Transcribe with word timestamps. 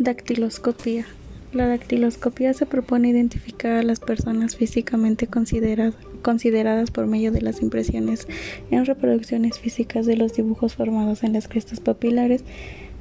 Dactiloscopía. 0.00 1.04
La 1.52 1.66
dactiloscopía 1.66 2.54
se 2.54 2.64
propone 2.64 3.10
identificar 3.10 3.72
a 3.72 3.82
las 3.82 4.00
personas 4.00 4.56
físicamente 4.56 5.26
consideradas 5.26 6.90
por 6.90 7.06
medio 7.06 7.32
de 7.32 7.42
las 7.42 7.60
impresiones 7.60 8.26
en 8.70 8.86
reproducciones 8.86 9.58
físicas 9.58 10.06
de 10.06 10.16
los 10.16 10.32
dibujos 10.32 10.74
formados 10.74 11.22
en 11.22 11.34
las 11.34 11.48
crestas 11.48 11.80
papilares 11.80 12.44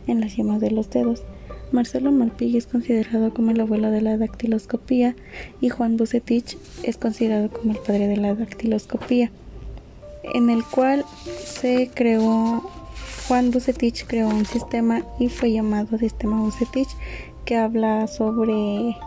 en 0.08 0.20
las 0.20 0.36
yemas 0.36 0.60
de 0.60 0.72
los 0.72 0.90
dedos. 0.90 1.24
Marcelo 1.72 2.12
Malpighi 2.12 2.58
es 2.58 2.68
considerado 2.68 3.34
como 3.34 3.52
el 3.52 3.62
abuelo 3.62 3.92
de 3.92 4.02
la 4.02 4.18
dactiloscopía 4.18 5.16
y 5.62 5.70
Juan 5.70 5.96
Bucetich 5.96 6.58
es 6.84 6.98
considerado 6.98 7.50
como 7.50 7.72
el 7.72 7.80
padre 7.80 8.08
de 8.08 8.18
la 8.18 8.36
dactiloscopía, 8.36 9.32
en 10.34 10.50
el 10.50 10.66
cual 10.66 11.06
se 11.46 11.92
creó 11.94 12.70
Juan 13.30 13.52
Bucetich 13.52 14.08
creó 14.08 14.28
un 14.28 14.44
sistema 14.44 15.04
y 15.20 15.30
fue 15.30 15.52
llamado 15.52 16.00
sistema 16.00 16.42
Bucetich 16.42 16.90
que 17.46 17.58
habla 17.58 18.08
sobre 18.08 18.98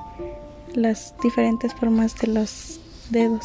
las 0.76 1.16
diferentes 1.24 1.74
formas 1.74 2.16
de 2.20 2.28
los 2.28 2.80
dedos. 3.10 3.44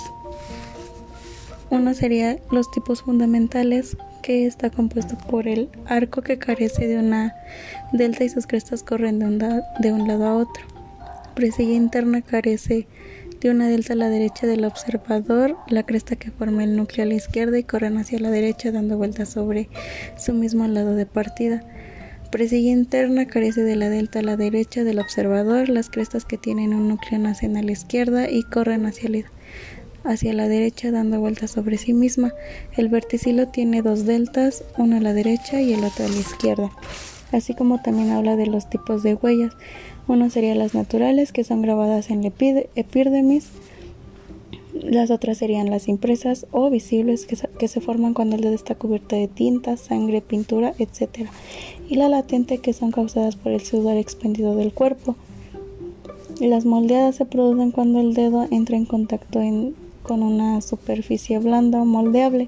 Uno 1.72 1.96
sería 1.96 2.38
los 2.52 2.70
tipos 2.70 3.02
fundamentales 3.02 3.98
que 4.22 4.46
está 4.46 4.70
compuesto 4.70 5.18
por 5.18 5.48
el 5.48 5.68
arco 5.88 6.22
que 6.22 6.38
carece 6.38 6.88
de 6.88 7.00
una 7.00 7.34
delta 7.92 8.24
y 8.24 8.30
sus 8.30 8.46
crestas 8.46 8.84
corren 8.84 9.18
de 9.18 9.26
un, 9.26 9.40
de 9.40 9.92
un 9.92 10.08
lado 10.08 10.28
a 10.28 10.36
otro. 10.36 10.64
Presilla 11.34 11.74
interna 11.74 12.22
carece 12.22 12.86
de 13.40 13.52
una 13.52 13.68
delta 13.68 13.94
a 13.94 13.96
la 13.96 14.10
derecha 14.10 14.48
del 14.48 14.66
observador, 14.66 15.58
la 15.68 15.84
cresta 15.84 16.16
que 16.16 16.32
forma 16.32 16.64
el 16.64 16.76
núcleo 16.76 17.06
a 17.06 17.08
la 17.08 17.16
izquierda 17.16 17.58
y 17.58 17.64
corren 17.64 17.98
hacia 17.98 18.20
la 18.20 18.32
derecha 18.32 18.72
dando 18.72 18.98
vueltas 18.98 19.30
sobre 19.30 19.70
su 20.18 20.34
mismo 20.34 20.68
lado 20.68 20.96
de 20.96 21.06
partida. 21.06 21.64
Presilla 22.32 22.72
interna 22.72 23.28
carece 23.28 23.64
de 23.64 23.76
la 23.76 23.90
delta 23.90 24.20
a 24.20 24.24
la 24.24 24.38
derecha 24.38 24.84
del 24.84 25.00
observador, 25.00 25.70
las 25.70 25.90
crestas 25.90 26.26
que 26.26 26.38
tienen 26.38 26.74
un 26.74 26.88
núcleo 26.88 27.20
nacen 27.20 27.56
a 27.58 27.64
la 27.64 27.72
izquierda 27.72 28.30
y 28.30 28.44
corren 28.44 28.86
hacia 28.86 29.10
la 29.10 29.24
hacia 30.04 30.34
la 30.34 30.48
derecha 30.48 30.92
dando 30.92 31.20
vueltas 31.20 31.52
sobre 31.52 31.78
sí 31.78 31.94
misma. 31.94 32.34
El 32.76 32.90
verticilo 32.90 33.48
tiene 33.50 33.82
dos 33.82 34.06
deltas, 34.06 34.64
uno 34.78 34.98
a 34.98 35.02
la 35.02 35.14
derecha 35.14 35.62
y 35.62 35.74
el 35.74 35.84
otro 35.84 36.06
a 36.06 36.10
la 36.10 36.18
izquierda. 36.18 36.72
Así 37.32 37.54
como 37.54 37.82
también 37.82 38.12
habla 38.12 38.36
de 38.36 38.48
los 38.48 38.70
tipos 38.70 39.04
de 39.04 39.16
huellas. 39.16 39.54
Uno 40.08 40.30
serían 40.30 40.60
las 40.60 40.74
naturales, 40.74 41.32
que 41.32 41.44
son 41.44 41.62
grabadas 41.62 42.10
en 42.10 42.22
la 42.22 42.28
epídermis. 42.76 43.50
Las 44.74 45.12
otras 45.12 45.38
serían 45.38 45.70
las 45.70 45.88
impresas 45.88 46.46
o 46.52 46.70
visibles, 46.70 47.26
que, 47.26 47.68
se 47.68 47.82
forman 47.82 48.14
cuando 48.14 48.36
el 48.36 48.42
dedo 48.42 48.54
está 48.54 48.76
cubierto 48.76 49.16
de 49.16 49.28
tinta, 49.28 49.76
sangre, 49.76 50.22
pintura, 50.22 50.74
etc. 50.78 51.28
Y 51.90 51.96
la 51.96 52.10
latente, 52.10 52.60
que 52.60 52.74
son 52.74 52.92
causadas 52.92 53.36
por 53.36 53.52
el 53.52 53.62
sudor 53.62 53.98
expendido 53.98 54.56
del 54.56 54.72
cuerpo. 54.72 55.16
Las 56.40 56.66
moldeadas 56.66 57.16
se 57.16 57.26
producen 57.26 57.72
cuando 57.72 58.00
el 58.00 58.14
dedo 58.14 58.48
entra 58.52 58.78
en 58.78 58.86
contacto 58.86 59.42
con 60.04 60.24
una 60.24 60.62
superficie 60.62 61.40
blanda 61.40 61.82
o 61.82 61.86
moldeable. 61.86 62.48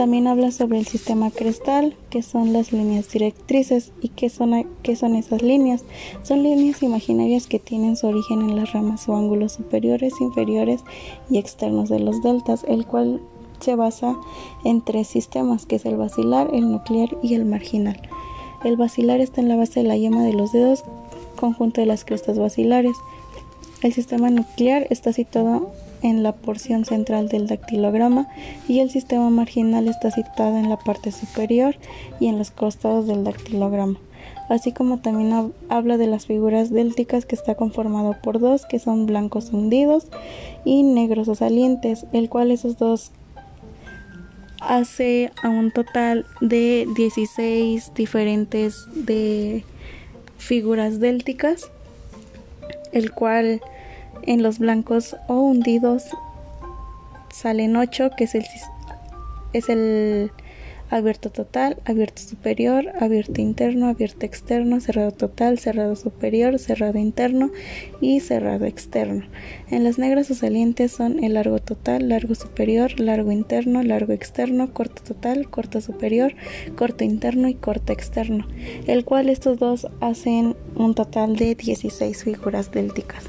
También 0.00 0.28
habla 0.28 0.50
sobre 0.50 0.78
el 0.78 0.86
sistema 0.86 1.30
crestal, 1.30 1.94
que 2.08 2.22
son 2.22 2.54
las 2.54 2.72
líneas 2.72 3.10
directrices. 3.10 3.92
¿Y 4.00 4.08
qué 4.08 4.30
son, 4.30 4.66
qué 4.82 4.96
son 4.96 5.14
esas 5.14 5.42
líneas? 5.42 5.84
Son 6.22 6.42
líneas 6.42 6.82
imaginarias 6.82 7.46
que 7.46 7.58
tienen 7.58 7.98
su 7.98 8.06
origen 8.06 8.40
en 8.40 8.56
las 8.56 8.72
ramas 8.72 9.06
o 9.10 9.14
ángulos 9.14 9.52
superiores, 9.52 10.18
inferiores 10.22 10.80
y 11.28 11.36
externos 11.36 11.90
de 11.90 12.00
los 12.00 12.22
deltas, 12.22 12.64
el 12.66 12.86
cual 12.86 13.20
se 13.60 13.74
basa 13.76 14.16
en 14.64 14.80
tres 14.80 15.06
sistemas, 15.06 15.66
que 15.66 15.76
es 15.76 15.84
el 15.84 15.98
basilar, 15.98 16.48
el 16.54 16.72
nuclear 16.72 17.18
y 17.22 17.34
el 17.34 17.44
marginal. 17.44 18.00
El 18.64 18.78
basilar 18.78 19.20
está 19.20 19.42
en 19.42 19.50
la 19.50 19.56
base 19.56 19.80
de 19.80 19.86
la 19.86 19.98
yema 19.98 20.22
de 20.22 20.32
los 20.32 20.50
dedos, 20.50 20.82
conjunto 21.36 21.82
de 21.82 21.86
las 21.86 22.06
crestas 22.06 22.38
basilares. 22.38 22.96
El 23.82 23.92
sistema 23.92 24.30
nuclear 24.30 24.86
está 24.88 25.12
situado 25.12 25.70
en 26.02 26.22
la 26.22 26.32
porción 26.32 26.84
central 26.84 27.28
del 27.28 27.46
dactilograma 27.46 28.28
y 28.68 28.80
el 28.80 28.90
sistema 28.90 29.30
marginal 29.30 29.88
está 29.88 30.10
situado 30.10 30.56
en 30.58 30.68
la 30.68 30.78
parte 30.78 31.12
superior 31.12 31.76
y 32.18 32.28
en 32.28 32.38
los 32.38 32.50
costados 32.50 33.06
del 33.06 33.24
dactilograma. 33.24 33.98
Así 34.48 34.72
como 34.72 34.98
también 34.98 35.52
habla 35.68 35.96
de 35.96 36.06
las 36.06 36.26
figuras 36.26 36.70
délticas 36.70 37.24
que 37.24 37.36
está 37.36 37.54
conformado 37.54 38.16
por 38.20 38.40
dos 38.40 38.66
que 38.66 38.78
son 38.78 39.06
blancos 39.06 39.52
hundidos 39.52 40.08
y 40.64 40.82
negros 40.82 41.28
o 41.28 41.34
salientes, 41.34 42.04
el 42.12 42.28
cual 42.28 42.50
esos 42.50 42.76
dos 42.76 43.12
hace 44.60 45.30
a 45.42 45.48
un 45.48 45.70
total 45.70 46.26
de 46.40 46.86
16 46.96 47.92
diferentes 47.94 48.86
de 48.94 49.64
figuras 50.36 51.00
délticas, 51.00 51.70
el 52.92 53.12
cual 53.12 53.60
en 54.22 54.42
los 54.42 54.58
blancos 54.58 55.16
o 55.28 55.40
hundidos 55.40 56.04
salen 57.32 57.76
8, 57.76 58.10
que 58.16 58.24
es 58.24 58.34
el, 58.34 58.44
es 59.52 59.68
el 59.68 60.32
abierto 60.90 61.30
total, 61.30 61.76
abierto 61.84 62.20
superior, 62.22 62.92
abierto 63.00 63.40
interno, 63.40 63.86
abierto 63.86 64.26
externo, 64.26 64.80
cerrado 64.80 65.12
total, 65.12 65.58
cerrado 65.58 65.94
superior, 65.96 66.58
cerrado 66.58 66.98
interno 66.98 67.50
y 68.00 68.20
cerrado 68.20 68.66
externo. 68.66 69.24
En 69.70 69.84
las 69.84 69.98
negras 69.98 70.30
o 70.30 70.34
salientes 70.34 70.92
son 70.92 71.22
el 71.22 71.34
largo 71.34 71.60
total, 71.60 72.08
largo 72.08 72.34
superior, 72.34 72.98
largo 72.98 73.30
interno, 73.30 73.82
largo 73.82 74.12
externo, 74.12 74.72
corto 74.72 75.02
total, 75.02 75.48
corto 75.48 75.80
superior, 75.80 76.34
corto 76.76 77.04
interno 77.04 77.48
y 77.48 77.54
corto 77.54 77.92
externo, 77.92 78.46
el 78.86 79.04
cual 79.04 79.28
estos 79.28 79.58
dos 79.58 79.86
hacen 80.00 80.56
un 80.74 80.94
total 80.94 81.36
de 81.36 81.54
16 81.54 82.24
figuras 82.24 82.72
délticas. 82.72 83.24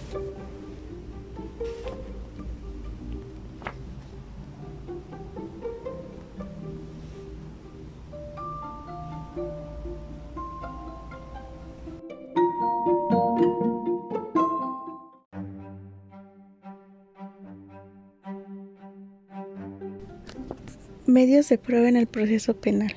Medios 21.11 21.49
de 21.49 21.57
prueba 21.57 21.89
en 21.89 21.97
el 21.97 22.07
proceso 22.07 22.55
penal. 22.55 22.95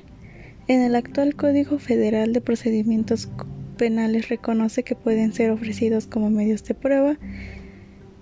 En 0.69 0.81
el 0.81 0.95
actual 0.95 1.35
Código 1.35 1.79
Federal 1.79 2.31
de 2.31 2.39
Procedimientos 2.39 3.27
Penales 3.75 4.29
reconoce 4.29 4.83
que 4.83 4.95
pueden 4.95 5.33
ser 5.33 5.51
ofrecidos 5.51 6.07
como 6.07 6.29
medios 6.29 6.63
de 6.63 6.75
prueba 6.75 7.17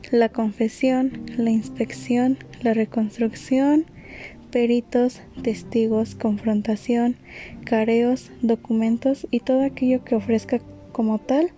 la 0.09 0.29
confesión, 0.29 1.21
la 1.37 1.51
inspección, 1.51 2.39
la 2.63 2.73
reconstrucción, 2.73 3.85
peritos, 4.49 5.21
testigos, 5.43 6.15
confrontación, 6.15 7.15
careos, 7.63 8.31
documentos 8.41 9.27
y 9.29 9.41
todo 9.41 9.61
aquello 9.61 10.03
que 10.03 10.15
ofrezca 10.15 10.59
como 10.91 11.19
tal, 11.19 11.51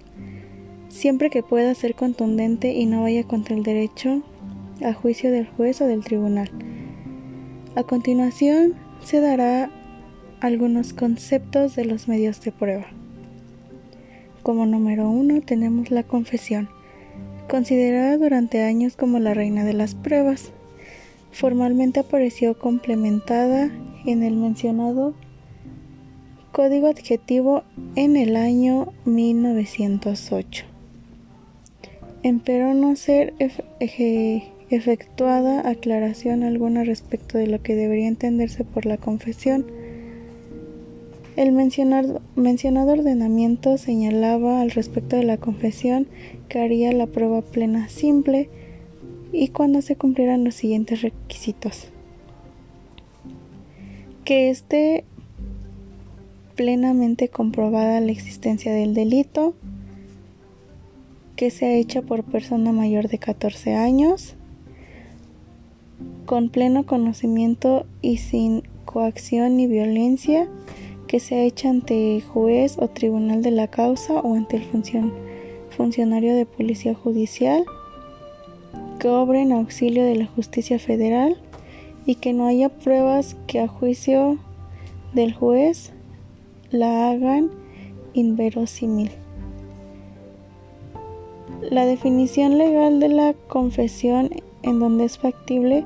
siempre 0.89 1.29
que 1.29 1.41
pueda 1.41 1.73
ser 1.73 1.95
contundente 1.95 2.73
y 2.73 2.85
no 2.85 3.03
vaya 3.03 3.23
contra 3.23 3.55
el 3.55 3.63
derecho 3.63 4.23
a 4.83 4.91
juicio 4.91 5.31
del 5.31 5.47
juez 5.47 5.79
o 5.79 5.87
del 5.87 6.03
tribunal. 6.03 6.51
A 7.75 7.83
continuación 7.83 8.73
se 9.03 9.19
dará 9.19 9.69
algunos 10.39 10.93
conceptos 10.93 11.75
de 11.75 11.83
los 11.83 12.07
medios 12.07 12.39
de 12.39 12.53
prueba. 12.53 12.85
Como 14.43 14.65
número 14.65 15.09
uno 15.09 15.41
tenemos 15.41 15.91
la 15.91 16.03
confesión, 16.03 16.69
considerada 17.49 18.17
durante 18.17 18.63
años 18.63 18.95
como 18.95 19.19
la 19.19 19.33
reina 19.33 19.65
de 19.65 19.73
las 19.73 19.93
pruebas. 19.93 20.53
Formalmente 21.33 21.99
apareció 21.99 22.57
complementada 22.57 23.69
en 24.05 24.23
el 24.23 24.37
mencionado 24.37 25.13
Código 26.53 26.87
Adjetivo 26.87 27.63
en 27.97 28.15
el 28.15 28.37
año 28.37 28.93
1908. 29.03 30.63
Empero 32.23 32.73
no 32.73 32.95
ser 32.95 33.33
efectuada 34.69 35.69
aclaración 35.69 36.43
alguna 36.43 36.83
respecto 36.83 37.37
de 37.37 37.47
lo 37.47 37.61
que 37.61 37.75
debería 37.75 38.07
entenderse 38.07 38.63
por 38.63 38.85
la 38.85 38.97
confesión. 38.97 39.65
El 41.35 41.51
mencionado, 41.51 42.21
ordenamiento 42.91 43.77
señalaba 43.77 44.61
al 44.61 44.71
respecto 44.71 45.17
de 45.17 45.23
la 45.23 45.37
confesión 45.37 46.07
que 46.47 46.59
haría 46.59 46.93
la 46.93 47.07
prueba 47.07 47.41
plena 47.41 47.89
simple 47.89 48.49
y 49.33 49.49
cuando 49.49 49.81
se 49.81 49.97
cumplieran 49.97 50.45
los 50.45 50.55
siguientes 50.55 51.01
requisitos. 51.01 51.89
Que 54.23 54.49
esté 54.49 55.03
plenamente 56.55 57.27
comprobada 57.27 57.99
la 57.99 58.13
existencia 58.13 58.73
del 58.73 58.93
delito, 58.93 59.53
que 61.35 61.51
sea 61.51 61.73
hecha 61.73 62.01
por 62.01 62.23
persona 62.23 62.71
mayor 62.71 63.09
de 63.09 63.17
14 63.17 63.75
años, 63.75 64.35
con 66.25 66.49
pleno 66.49 66.85
conocimiento 66.85 67.85
y 68.01 68.17
sin 68.17 68.63
coacción 68.85 69.57
ni 69.57 69.67
violencia, 69.67 70.47
que 71.07 71.19
sea 71.19 71.43
hecha 71.43 71.69
ante 71.69 72.21
juez 72.21 72.77
o 72.79 72.87
tribunal 72.87 73.41
de 73.41 73.51
la 73.51 73.67
causa 73.67 74.13
o 74.13 74.35
ante 74.35 74.57
el 74.57 74.63
funcionario 75.69 76.35
de 76.35 76.45
policía 76.45 76.95
judicial, 76.95 77.63
que 78.99 79.09
obre 79.09 79.41
en 79.41 79.51
auxilio 79.51 80.03
de 80.03 80.15
la 80.15 80.25
justicia 80.25 80.79
federal 80.79 81.37
y 82.05 82.15
que 82.15 82.33
no 82.33 82.47
haya 82.47 82.69
pruebas 82.69 83.35
que 83.47 83.59
a 83.59 83.67
juicio 83.67 84.37
del 85.13 85.33
juez 85.33 85.91
la 86.71 87.09
hagan 87.09 87.51
inverosímil. 88.13 89.11
La 91.61 91.85
definición 91.85 92.57
legal 92.57 92.99
de 92.99 93.09
la 93.09 93.33
confesión 93.47 94.29
en 94.63 94.79
donde 94.79 95.05
es 95.05 95.17
factible 95.17 95.83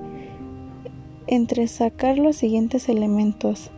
sacar 1.68 2.18
los 2.18 2.36
siguientes 2.36 2.90
elementos. 2.90 3.72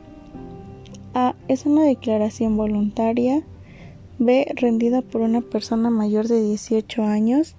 A. 1.13 1.35
Es 1.47 1.65
una 1.65 1.83
declaración 1.83 2.55
voluntaria. 2.55 3.43
B. 4.19 4.47
Rendida 4.55 5.01
por 5.01 5.21
una 5.21 5.41
persona 5.41 5.89
mayor 5.89 6.27
de 6.27 6.41
18 6.41 7.03
años 7.03 7.55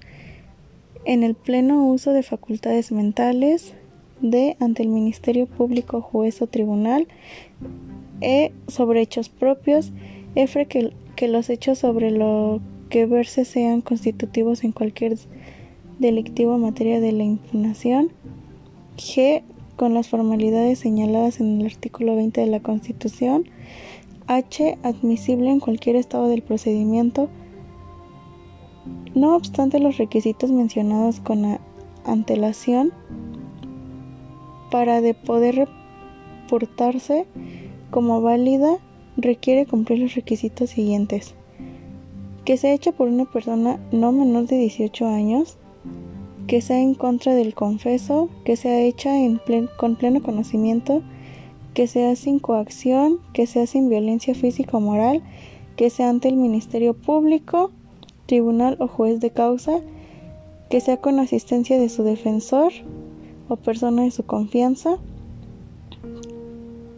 en 1.04 1.24
el 1.24 1.34
pleno 1.34 1.86
uso 1.86 2.12
de 2.12 2.22
facultades 2.22 2.92
mentales. 2.92 3.74
D. 4.20 4.56
Ante 4.60 4.82
el 4.82 4.88
Ministerio 4.88 5.46
Público, 5.46 6.00
juez 6.00 6.40
o 6.40 6.46
tribunal. 6.46 7.08
E. 8.20 8.52
Sobre 8.68 9.02
hechos 9.02 9.28
propios. 9.28 9.92
F. 10.34 10.66
Que, 10.66 10.92
los 11.28 11.50
hechos 11.50 11.78
sobre 11.78 12.10
lo 12.10 12.60
que 12.88 13.06
verse 13.06 13.44
sean 13.44 13.80
constitutivos 13.80 14.64
en 14.64 14.72
cualquier 14.72 15.16
delictivo 16.00 16.58
materia 16.58 17.00
de 17.00 17.12
la 17.12 17.22
impugnación. 17.22 18.10
G. 18.96 19.42
Con 19.82 19.94
las 19.94 20.10
formalidades 20.10 20.78
señaladas 20.78 21.40
en 21.40 21.60
el 21.60 21.66
artículo 21.66 22.14
20 22.14 22.40
de 22.40 22.46
la 22.46 22.60
Constitución. 22.60 23.46
H. 24.28 24.78
Admisible 24.84 25.50
en 25.50 25.58
cualquier 25.58 25.96
estado 25.96 26.28
del 26.28 26.42
procedimiento. 26.42 27.28
No 29.16 29.34
obstante 29.34 29.80
los 29.80 29.98
requisitos 29.98 30.52
mencionados 30.52 31.18
con 31.18 31.58
antelación, 32.04 32.92
para 34.70 35.00
de 35.00 35.14
poder 35.14 35.68
reportarse 36.46 37.26
como 37.90 38.22
válida, 38.22 38.78
requiere 39.16 39.66
cumplir 39.66 39.98
los 39.98 40.14
requisitos 40.14 40.70
siguientes 40.70 41.34
que 42.44 42.56
sea 42.56 42.72
hecha 42.72 42.92
por 42.92 43.08
una 43.08 43.24
persona 43.24 43.80
no 43.90 44.12
menor 44.12 44.46
de 44.46 44.58
18 44.58 45.08
años, 45.08 45.58
que 46.46 46.60
sea 46.60 46.80
en 46.80 46.94
contra 46.94 47.34
del 47.34 47.54
confeso, 47.54 48.28
que 48.44 48.56
sea 48.56 48.80
hecha 48.80 49.12
con 49.76 49.96
pleno 49.96 50.22
conocimiento, 50.22 51.02
que 51.74 51.86
sea 51.86 52.16
sin 52.16 52.38
coacción, 52.38 53.18
que 53.32 53.46
sea 53.46 53.66
sin 53.66 53.88
violencia 53.88 54.34
física 54.34 54.76
o 54.76 54.80
moral, 54.80 55.22
que 55.76 55.90
sea 55.90 56.08
ante 56.08 56.28
el 56.28 56.36
Ministerio 56.36 56.94
Público, 56.94 57.70
tribunal 58.26 58.76
o 58.80 58.88
juez 58.88 59.20
de 59.20 59.30
causa, 59.30 59.80
que 60.68 60.80
sea 60.80 60.98
con 60.98 61.18
asistencia 61.18 61.78
de 61.78 61.88
su 61.88 62.02
defensor 62.02 62.72
o 63.48 63.56
persona 63.56 64.02
de 64.02 64.10
su 64.10 64.24
confianza, 64.24 64.98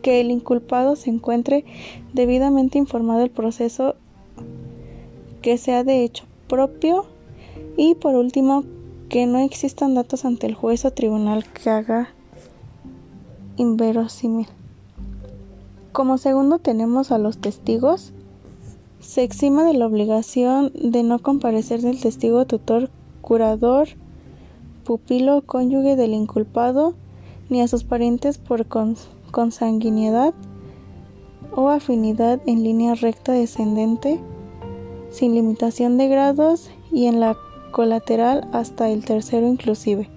que 0.02 0.20
el 0.20 0.30
inculpado 0.30 0.96
se 0.96 1.10
encuentre 1.10 1.64
debidamente 2.12 2.78
informado 2.78 3.20
del 3.20 3.30
proceso 3.30 3.96
que 5.40 5.58
sea 5.58 5.82
de 5.82 6.04
hecho 6.04 6.24
propio 6.48 7.06
y 7.76 7.94
por 7.94 8.14
último 8.14 8.64
que 9.14 9.26
no 9.26 9.38
existan 9.38 9.94
datos 9.94 10.24
ante 10.24 10.48
el 10.48 10.56
juez 10.56 10.84
o 10.84 10.90
tribunal 10.90 11.44
que 11.44 11.70
haga 11.70 12.08
inverosímil. 13.56 14.48
Como 15.92 16.18
segundo 16.18 16.58
tenemos 16.58 17.12
a 17.12 17.18
los 17.18 17.38
testigos. 17.38 18.12
Se 18.98 19.22
exima 19.22 19.62
de 19.62 19.74
la 19.74 19.86
obligación 19.86 20.72
de 20.74 21.04
no 21.04 21.20
comparecer 21.20 21.80
del 21.80 22.00
testigo 22.00 22.44
tutor, 22.44 22.90
curador, 23.20 23.86
pupilo 24.82 25.42
cónyuge 25.42 25.94
del 25.94 26.12
inculpado, 26.12 26.94
ni 27.48 27.60
a 27.60 27.68
sus 27.68 27.84
parientes 27.84 28.38
por 28.38 28.66
consanguinidad 29.30 30.34
o 31.54 31.68
afinidad 31.68 32.40
en 32.46 32.64
línea 32.64 32.96
recta 32.96 33.30
descendente 33.30 34.18
sin 35.10 35.36
limitación 35.36 35.98
de 35.98 36.08
grados 36.08 36.68
y 36.90 37.06
en 37.06 37.20
la 37.20 37.36
colateral 37.74 38.46
hasta 38.52 38.88
el 38.88 39.04
tercero 39.04 39.48
inclusive. 39.48 40.08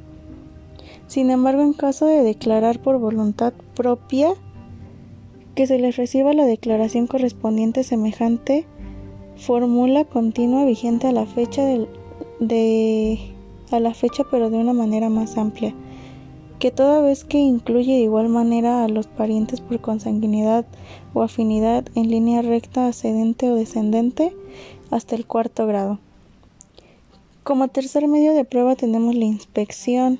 Sin 1.07 1.31
embargo, 1.31 1.63
en 1.63 1.73
caso 1.73 2.05
de 2.05 2.21
declarar 2.21 2.79
por 2.79 2.99
voluntad 2.99 3.51
propia, 3.75 4.29
que 5.55 5.65
se 5.65 5.79
les 5.79 5.97
reciba 5.97 6.33
la 6.33 6.45
declaración 6.45 7.07
correspondiente 7.07 7.83
semejante 7.83 8.67
fórmula 9.37 10.05
continua 10.05 10.65
vigente 10.65 11.07
a 11.07 11.11
la 11.11 11.25
fecha 11.25 11.63
de, 12.39 13.17
a 13.71 13.79
la 13.79 13.95
fecha 13.95 14.23
pero 14.29 14.51
de 14.51 14.57
una 14.57 14.73
manera 14.73 15.09
más 15.09 15.35
amplia 15.37 15.73
que 16.59 16.69
toda 16.69 17.01
vez 17.01 17.23
que 17.23 17.39
incluye 17.39 17.93
de 17.93 18.01
igual 18.01 18.29
manera 18.29 18.83
a 18.83 18.87
los 18.87 19.07
parientes 19.07 19.61
por 19.61 19.81
consanguinidad 19.81 20.65
o 21.15 21.23
afinidad 21.23 21.85
en 21.95 22.09
línea 22.11 22.43
recta 22.43 22.87
ascendente 22.87 23.49
o 23.49 23.55
descendente 23.55 24.35
hasta 24.91 25.15
el 25.15 25.25
cuarto 25.25 25.65
grado. 25.67 25.99
Como 27.47 27.69
tercer 27.69 28.09
medio 28.09 28.33
de 28.33 28.43
prueba 28.43 28.75
tenemos 28.75 29.15
la 29.15 29.23
inspección. 29.23 30.19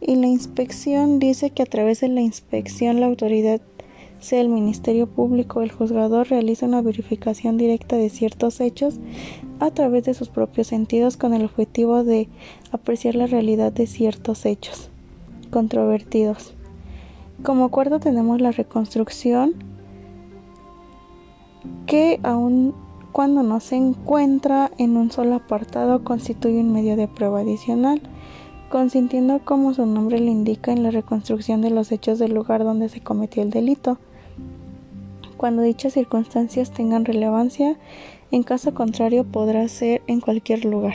Y 0.00 0.14
la 0.14 0.28
inspección 0.28 1.18
dice 1.18 1.50
que 1.50 1.62
a 1.62 1.66
través 1.66 2.00
de 2.00 2.08
la 2.08 2.22
inspección 2.22 3.00
la 3.00 3.06
autoridad, 3.06 3.60
sea 4.18 4.40
el 4.40 4.48
Ministerio 4.48 5.06
Público 5.06 5.60
el 5.60 5.70
juzgador, 5.70 6.28
realiza 6.30 6.64
una 6.64 6.80
verificación 6.80 7.58
directa 7.58 7.96
de 7.96 8.08
ciertos 8.08 8.62
hechos 8.62 8.98
a 9.58 9.70
través 9.70 10.04
de 10.04 10.14
sus 10.14 10.30
propios 10.30 10.68
sentidos 10.68 11.18
con 11.18 11.34
el 11.34 11.44
objetivo 11.44 12.02
de 12.02 12.30
apreciar 12.72 13.14
la 13.14 13.26
realidad 13.26 13.72
de 13.72 13.86
ciertos 13.86 14.46
hechos 14.46 14.88
controvertidos. 15.50 16.54
Como 17.42 17.70
cuarto 17.70 18.00
tenemos 18.00 18.40
la 18.40 18.52
reconstrucción 18.52 19.52
que 21.84 22.20
aun 22.22 22.72
cuando 23.12 23.42
no 23.42 23.60
se 23.60 23.76
encuentra 23.76 24.70
en 24.78 24.96
un 24.96 25.10
solo 25.10 25.36
apartado 25.36 26.04
constituye 26.04 26.60
un 26.60 26.72
medio 26.72 26.96
de 26.96 27.08
prueba 27.08 27.40
adicional, 27.40 28.00
consintiendo 28.70 29.40
como 29.44 29.74
su 29.74 29.86
nombre 29.86 30.20
le 30.20 30.30
indica 30.30 30.72
en 30.72 30.82
la 30.82 30.90
reconstrucción 30.90 31.60
de 31.60 31.70
los 31.70 31.90
hechos 31.92 32.18
del 32.18 32.34
lugar 32.34 32.64
donde 32.64 32.88
se 32.88 33.00
cometió 33.00 33.42
el 33.42 33.50
delito, 33.50 33.98
cuando 35.36 35.62
dichas 35.62 35.94
circunstancias 35.94 36.70
tengan 36.70 37.06
relevancia, 37.06 37.78
en 38.30 38.42
caso 38.42 38.74
contrario 38.74 39.24
podrá 39.24 39.66
ser 39.68 40.02
en 40.06 40.20
cualquier 40.20 40.66
lugar. 40.66 40.94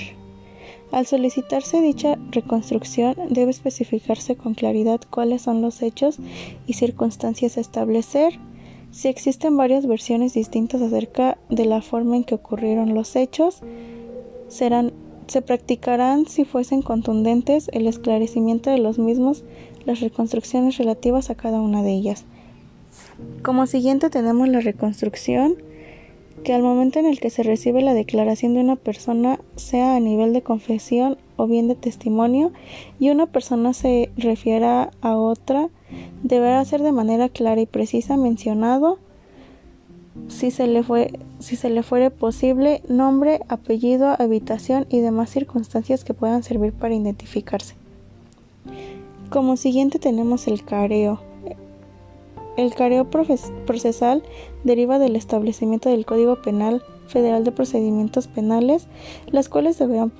Al 0.92 1.08
solicitarse 1.08 1.82
dicha 1.82 2.18
reconstrucción 2.30 3.16
debe 3.30 3.52
especificarse 3.52 4.36
con 4.36 4.54
claridad 4.54 5.02
cuáles 5.10 5.42
son 5.42 5.64
los 5.64 5.82
hechos 5.82 6.18
y 6.68 6.74
circunstancias 6.74 7.58
a 7.58 7.62
establecer, 7.62 8.40
si 8.96 9.10
existen 9.10 9.58
varias 9.58 9.86
versiones 9.88 10.34
distintas 10.34 10.82
acerca 10.82 11.38
de 11.50 11.66
la 11.66 11.82
forma 11.82 12.16
en 12.16 12.24
que 12.24 12.36
ocurrieron 12.36 12.94
los 12.94 13.18
hechos, 13.18 13.60
se 14.48 15.42
practicarán, 15.42 16.28
si 16.28 16.46
fuesen 16.46 16.82
contundentes, 16.82 17.70
el 17.74 17.88
esclarecimiento 17.88 18.70
de 18.70 18.78
los 18.78 18.98
mismos, 18.98 19.44
las 19.84 20.00
reconstrucciones 20.00 20.78
relativas 20.78 21.30
a 21.30 21.36
cada 21.36 21.60
una 21.60 21.84
de 21.84 21.92
ellas. 21.92 22.24
Como 23.44 23.68
siguiente 23.68 24.10
tenemos 24.10 24.48
la 24.48 24.62
reconstrucción, 24.62 25.58
que 26.46 26.54
al 26.54 26.64
momento 26.64 26.98
en 26.98 27.06
el 27.06 27.20
que 27.20 27.30
se 27.30 27.44
recibe 27.44 27.82
la 27.82 27.94
declaración 27.94 28.54
de 28.54 28.62
una 28.62 28.78
persona, 28.78 29.42
sea 29.58 29.98
a 29.98 30.00
nivel 30.00 30.32
de 30.32 30.42
confesión 30.42 31.18
o 31.38 31.48
bien 31.48 31.68
de 31.68 31.76
testimonio, 31.76 32.52
y 33.00 33.10
una 33.10 33.26
persona 33.26 33.74
se 33.74 34.12
refiera 34.18 34.92
a 35.02 35.18
otra, 35.18 35.70
deberá 36.24 36.64
ser 36.66 36.82
de 36.82 36.92
manera 36.92 37.30
clara 37.30 37.62
y 37.62 37.66
precisa 37.66 38.18
mencionado 38.18 39.00
si 40.28 40.50
se 40.50 40.68
le 40.68 40.82
fue 40.82 41.12
si 41.40 41.56
se 41.58 41.70
le 41.70 41.84
fuere 41.84 42.10
posible 42.10 42.82
nombre, 42.88 43.42
apellido, 43.50 44.16
habitación 44.18 44.88
y 44.90 45.02
demás 45.02 45.30
circunstancias 45.30 46.04
que 46.04 46.14
puedan 46.14 46.44
servir 46.44 46.74
para 46.74 46.96
identificarse. 46.96 47.76
Como 49.30 49.58
siguiente 49.58 50.00
tenemos 50.00 50.48
el 50.48 50.64
careo. 50.64 51.20
El 52.58 52.74
careo 52.74 53.10
procesal 53.10 54.24
deriva 54.64 54.98
del 54.98 55.18
establecimiento 55.18 55.90
del 55.90 56.06
Código 56.06 56.42
Penal 56.42 56.82
Federal 57.08 57.44
de 57.44 57.52
Procedimientos 57.52 58.28
Penales, 58.28 58.88
las 59.28 59.50
cuales 59.50 59.78
deberán 59.78 60.12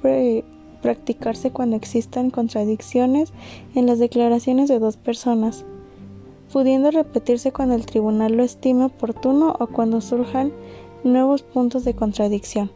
practicarse 0.86 1.50
cuando 1.50 1.76
existan 1.76 2.30
contradicciones 2.30 3.34
en 3.74 3.88
las 3.88 3.98
declaraciones 3.98 4.70
de 4.70 4.78
dos 4.78 4.98
personas, 4.98 5.66
pudiendo 6.54 6.92
repetirse 6.92 7.52
cuando 7.52 7.74
el 7.74 7.88
tribunal 7.88 8.38
lo 8.38 8.44
estime 8.44 8.86
oportuno 8.86 9.56
o 9.60 9.66
cuando 9.66 10.00
surjan 10.00 10.54
nuevos 11.04 11.42
puntos 11.42 11.86
de 11.86 11.96
contradicción. 11.96 12.70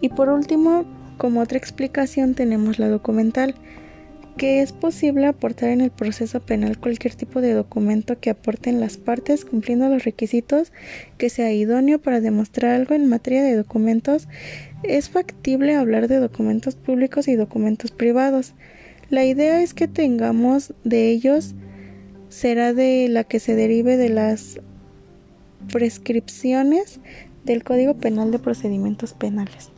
Y 0.00 0.10
por 0.10 0.28
último, 0.28 0.84
como 1.18 1.40
otra 1.40 1.58
explicación 1.58 2.34
tenemos 2.34 2.78
la 2.78 2.88
documental, 2.88 3.56
que 4.36 4.62
es 4.62 4.72
posible 4.72 5.26
aportar 5.26 5.70
en 5.70 5.80
el 5.80 5.90
proceso 5.90 6.38
penal 6.38 6.78
cualquier 6.78 7.16
tipo 7.16 7.40
de 7.40 7.52
documento 7.52 8.20
que 8.20 8.30
aporten 8.30 8.78
las 8.78 8.96
partes 8.96 9.44
cumpliendo 9.44 9.88
los 9.88 10.04
requisitos 10.04 10.72
que 11.18 11.30
sea 11.30 11.52
idóneo 11.52 12.00
para 12.00 12.20
demostrar 12.20 12.76
algo 12.76 12.94
en 12.94 13.08
materia 13.08 13.42
de 13.42 13.56
documentos. 13.56 14.28
Es 14.82 15.10
factible 15.10 15.76
hablar 15.76 16.08
de 16.08 16.16
documentos 16.18 16.74
públicos 16.74 17.28
y 17.28 17.36
documentos 17.36 17.92
privados. 17.92 18.54
La 19.10 19.24
idea 19.24 19.62
es 19.62 19.74
que 19.74 19.86
tengamos 19.86 20.74
de 20.82 21.10
ellos 21.10 21.54
será 22.28 22.72
de 22.72 23.08
la 23.08 23.24
que 23.24 23.38
se 23.38 23.54
derive 23.54 23.96
de 23.96 24.08
las 24.08 24.60
prescripciones 25.70 26.98
del 27.44 27.62
Código 27.62 27.94
Penal 27.94 28.30
de 28.30 28.38
Procedimientos 28.38 29.12
Penales. 29.12 29.70